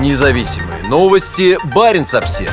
Независимые 0.00 0.82
новости. 0.88 1.56
Барин 1.72 2.04
обсерва 2.12 2.52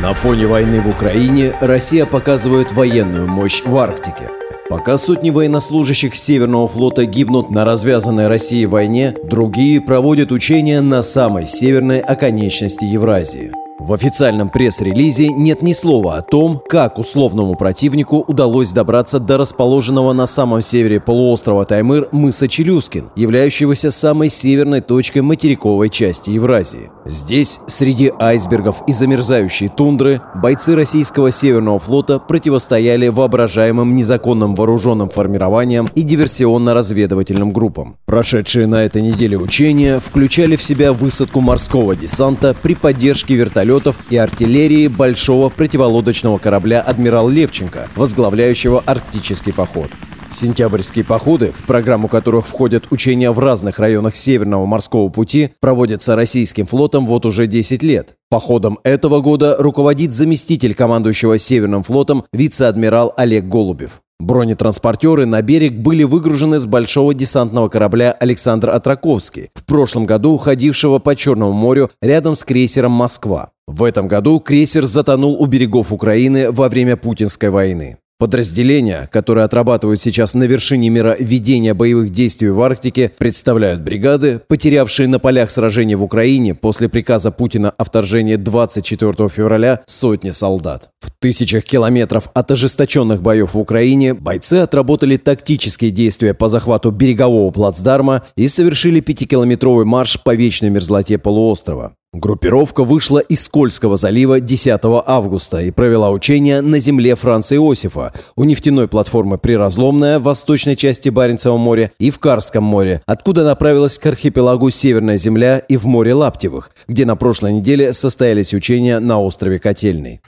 На 0.00 0.14
фоне 0.14 0.46
войны 0.46 0.80
в 0.80 0.88
Украине 0.88 1.52
Россия 1.60 2.06
показывает 2.06 2.72
военную 2.72 3.28
мощь 3.28 3.62
в 3.62 3.76
Арктике. 3.76 4.30
Пока 4.70 4.96
сотни 4.96 5.28
военнослужащих 5.28 6.14
Северного 6.14 6.66
флота 6.66 7.04
гибнут 7.04 7.50
на 7.50 7.66
развязанной 7.66 8.26
России 8.26 8.64
войне, 8.64 9.14
другие 9.22 9.80
проводят 9.82 10.32
учения 10.32 10.80
на 10.80 11.02
самой 11.02 11.46
северной 11.46 12.00
оконечности 12.00 12.84
Евразии– 12.84 13.52
в 13.78 13.92
официальном 13.92 14.48
пресс-релизе 14.48 15.28
нет 15.28 15.62
ни 15.62 15.72
слова 15.72 16.16
о 16.16 16.22
том, 16.22 16.60
как 16.68 16.98
условному 16.98 17.54
противнику 17.54 18.24
удалось 18.26 18.72
добраться 18.72 19.20
до 19.20 19.38
расположенного 19.38 20.12
на 20.12 20.26
самом 20.26 20.62
севере 20.62 21.00
полуострова 21.00 21.64
Таймыр 21.64 22.08
мыса 22.10 22.48
Челюскин, 22.48 23.10
являющегося 23.14 23.92
самой 23.92 24.30
северной 24.30 24.80
точкой 24.80 25.22
материковой 25.22 25.90
части 25.90 26.30
Евразии. 26.30 26.90
Здесь, 27.04 27.60
среди 27.68 28.12
айсбергов 28.18 28.82
и 28.86 28.92
замерзающей 28.92 29.68
тундры, 29.68 30.20
бойцы 30.34 30.74
российского 30.74 31.30
Северного 31.30 31.78
флота 31.78 32.18
противостояли 32.18 33.08
воображаемым 33.08 33.94
незаконным 33.94 34.54
вооруженным 34.54 35.08
формированиям 35.08 35.88
и 35.94 36.02
диверсионно-разведывательным 36.02 37.52
группам. 37.52 37.96
Прошедшие 38.06 38.66
на 38.66 38.82
этой 38.82 39.02
неделе 39.02 39.38
учения 39.38 40.00
включали 40.00 40.56
в 40.56 40.62
себя 40.62 40.92
высадку 40.92 41.40
морского 41.40 41.94
десанта 41.94 42.54
при 42.60 42.74
поддержке 42.74 43.36
вертолетов 43.68 43.98
и 44.10 44.16
артиллерии 44.16 44.88
большого 44.88 45.50
противолодочного 45.50 46.38
корабля 46.38 46.80
«Адмирал 46.80 47.28
Левченко», 47.28 47.88
возглавляющего 47.96 48.82
арктический 48.86 49.52
поход. 49.52 49.90
Сентябрьские 50.30 51.04
походы, 51.04 51.52
в 51.54 51.64
программу 51.64 52.08
которых 52.08 52.46
входят 52.46 52.84
учения 52.90 53.30
в 53.30 53.38
разных 53.38 53.78
районах 53.78 54.14
Северного 54.14 54.66
морского 54.66 55.08
пути, 55.08 55.50
проводятся 55.60 56.16
российским 56.16 56.66
флотом 56.66 57.06
вот 57.06 57.24
уже 57.24 57.46
10 57.46 57.82
лет. 57.82 58.14
Походом 58.28 58.78
этого 58.84 59.20
года 59.20 59.56
руководит 59.58 60.12
заместитель 60.12 60.74
командующего 60.74 61.38
Северным 61.38 61.82
флотом 61.82 62.24
вице-адмирал 62.32 63.14
Олег 63.16 63.44
Голубев. 63.44 64.02
Бронетранспортеры 64.20 65.26
на 65.26 65.42
берег 65.42 65.74
были 65.74 66.02
выгружены 66.02 66.58
с 66.58 66.66
большого 66.66 67.14
десантного 67.14 67.68
корабля 67.68 68.10
«Александр 68.12 68.70
Атраковский», 68.70 69.50
в 69.54 69.64
прошлом 69.64 70.06
году 70.06 70.32
уходившего 70.32 70.98
по 70.98 71.14
Черному 71.14 71.52
морю 71.52 71.90
рядом 72.02 72.34
с 72.34 72.42
крейсером 72.44 72.92
«Москва». 72.92 73.50
В 73.68 73.84
этом 73.84 74.08
году 74.08 74.40
крейсер 74.40 74.86
затонул 74.86 75.40
у 75.40 75.46
берегов 75.46 75.92
Украины 75.92 76.50
во 76.50 76.68
время 76.68 76.96
Путинской 76.96 77.50
войны. 77.50 77.98
Подразделения, 78.20 79.08
которые 79.12 79.44
отрабатывают 79.44 80.00
сейчас 80.00 80.34
на 80.34 80.42
вершине 80.42 80.88
мира 80.90 81.14
ведения 81.20 81.72
боевых 81.72 82.10
действий 82.10 82.48
в 82.48 82.60
Арктике, 82.60 83.12
представляют 83.16 83.82
бригады, 83.82 84.40
потерявшие 84.48 85.06
на 85.06 85.20
полях 85.20 85.52
сражений 85.52 85.94
в 85.94 86.02
Украине 86.02 86.56
после 86.56 86.88
приказа 86.88 87.30
Путина 87.30 87.70
о 87.70 87.84
вторжении 87.84 88.34
24 88.34 89.28
февраля 89.28 89.82
сотни 89.86 90.30
солдат. 90.30 90.90
В 91.00 91.12
тысячах 91.12 91.62
километров 91.62 92.28
от 92.34 92.50
ожесточенных 92.50 93.22
боев 93.22 93.54
в 93.54 93.58
Украине 93.58 94.14
бойцы 94.14 94.54
отработали 94.54 95.16
тактические 95.16 95.92
действия 95.92 96.34
по 96.34 96.48
захвату 96.48 96.90
берегового 96.90 97.52
плацдарма 97.52 98.24
и 98.36 98.48
совершили 98.48 98.98
пятикилометровый 98.98 99.84
марш 99.84 100.20
по 100.24 100.34
вечной 100.34 100.70
мерзлоте 100.70 101.18
полуострова. 101.18 101.94
Группировка 102.14 102.84
вышла 102.84 103.18
из 103.18 103.44
Скользкого 103.44 103.98
залива 103.98 104.40
10 104.40 104.80
августа 104.82 105.60
и 105.60 105.70
провела 105.70 106.10
учения 106.10 106.62
на 106.62 106.78
земле 106.78 107.14
Франца 107.14 107.54
Иосифа, 107.56 108.14
у 108.34 108.44
нефтяной 108.44 108.88
платформы 108.88 109.36
«Приразломная» 109.36 110.18
в 110.18 110.22
восточной 110.22 110.74
части 110.74 111.10
Баренцева 111.10 111.58
моря 111.58 111.92
и 111.98 112.10
в 112.10 112.18
Карском 112.18 112.64
море, 112.64 113.02
откуда 113.04 113.44
направилась 113.44 113.98
к 113.98 114.06
архипелагу 114.06 114.70
Северная 114.70 115.18
земля 115.18 115.58
и 115.58 115.76
в 115.76 115.84
море 115.84 116.14
Лаптевых, 116.14 116.70
где 116.86 117.04
на 117.04 117.14
прошлой 117.14 117.52
неделе 117.52 117.92
состоялись 117.92 118.54
учения 118.54 119.00
на 119.00 119.20
острове 119.20 119.58
Котельный. 119.58 120.22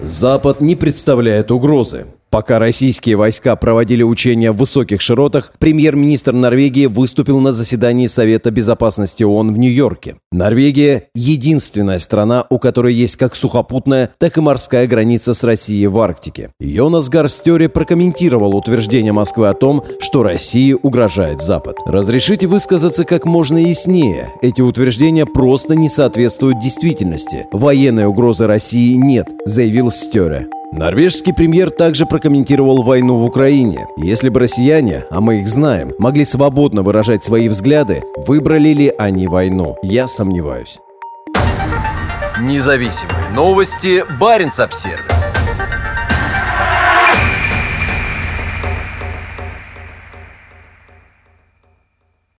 Запад 0.00 0.60
не 0.60 0.76
представляет 0.76 1.50
угрозы. 1.50 2.06
Пока 2.32 2.58
российские 2.58 3.16
войска 3.16 3.54
проводили 3.56 4.02
учения 4.02 4.52
в 4.52 4.56
высоких 4.56 5.02
широтах, 5.02 5.52
премьер-министр 5.58 6.32
Норвегии 6.32 6.86
выступил 6.86 7.40
на 7.40 7.52
заседании 7.52 8.06
Совета 8.06 8.50
безопасности 8.50 9.22
ООН 9.22 9.52
в 9.52 9.58
Нью-Йорке. 9.58 10.16
Норвегия– 10.32 11.08
единственная 11.14 11.98
страна, 11.98 12.46
у 12.48 12.58
которой 12.58 12.94
есть 12.94 13.16
как 13.16 13.36
сухопутная, 13.36 14.12
так 14.16 14.38
и 14.38 14.40
морская 14.40 14.86
граница 14.86 15.34
с 15.34 15.44
Россией 15.44 15.88
в 15.88 15.98
Арктике. 16.00 16.48
Йонас 16.58 17.10
Гарстёре 17.10 17.68
прокомментировал 17.68 18.56
утверждение 18.56 19.12
Москвы 19.12 19.50
о 19.50 19.54
том, 19.54 19.84
что 20.00 20.22
России 20.22 20.72
угрожает 20.72 21.42
Запад. 21.42 21.76
«Разрешите 21.84 22.46
высказаться 22.46 23.04
как 23.04 23.26
можно 23.26 23.58
яснее. 23.58 24.30
Эти 24.40 24.62
утверждения 24.62 25.26
просто 25.26 25.74
не 25.74 25.90
соответствуют 25.90 26.60
действительности. 26.60 27.44
Военной 27.52 28.06
угрозы 28.06 28.46
России 28.46 28.94
нет»,– 28.94 29.26
заявил 29.44 29.90
Стёре. 29.90 30.48
Норвежский 30.72 31.34
премьер 31.34 31.70
также 31.70 32.06
прокомментировал 32.06 32.82
войну 32.82 33.16
в 33.16 33.26
Украине. 33.26 33.86
Если 33.98 34.30
бы 34.30 34.40
россияне, 34.40 35.04
а 35.10 35.20
мы 35.20 35.40
их 35.40 35.46
знаем, 35.46 35.92
могли 35.98 36.24
свободно 36.24 36.82
выражать 36.82 37.22
свои 37.22 37.50
взгляды, 37.50 38.02
выбрали 38.26 38.70
ли 38.70 38.94
они 38.98 39.26
войну? 39.26 39.76
Я 39.82 40.08
сомневаюсь. 40.08 40.80
Независимые 42.40 43.28
новости. 43.34 44.02
Барин 44.18 44.50
обсервис 44.56 45.11